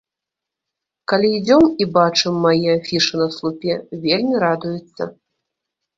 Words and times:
Калі 1.13 1.27
ідзём 1.39 1.65
і 1.83 1.87
бачым 1.99 2.33
мае 2.45 2.69
афішы 2.79 3.13
на 3.23 3.27
слупе, 3.35 3.73
вельмі 4.07 4.35
радуецца. 4.49 5.03